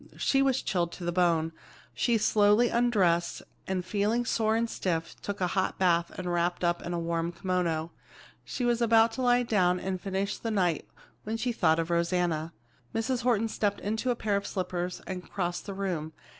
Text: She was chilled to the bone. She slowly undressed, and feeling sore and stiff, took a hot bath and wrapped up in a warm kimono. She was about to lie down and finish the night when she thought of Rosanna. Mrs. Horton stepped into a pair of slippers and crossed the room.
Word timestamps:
She 0.17 0.41
was 0.41 0.63
chilled 0.63 0.91
to 0.93 1.03
the 1.05 1.11
bone. 1.11 1.51
She 1.93 2.17
slowly 2.17 2.69
undressed, 2.69 3.43
and 3.67 3.85
feeling 3.85 4.25
sore 4.25 4.55
and 4.55 4.67
stiff, 4.67 5.15
took 5.21 5.39
a 5.39 5.45
hot 5.53 5.77
bath 5.77 6.09
and 6.17 6.33
wrapped 6.33 6.63
up 6.63 6.81
in 6.81 6.91
a 6.95 6.99
warm 6.99 7.31
kimono. 7.31 7.91
She 8.43 8.65
was 8.65 8.81
about 8.81 9.11
to 9.11 9.21
lie 9.21 9.43
down 9.43 9.79
and 9.79 10.01
finish 10.01 10.39
the 10.39 10.49
night 10.49 10.89
when 11.23 11.37
she 11.37 11.51
thought 11.51 11.77
of 11.77 11.91
Rosanna. 11.91 12.51
Mrs. 12.95 13.21
Horton 13.21 13.47
stepped 13.47 13.79
into 13.79 14.09
a 14.09 14.15
pair 14.15 14.35
of 14.35 14.47
slippers 14.47 15.03
and 15.05 15.29
crossed 15.29 15.67
the 15.67 15.73
room. 15.75 16.13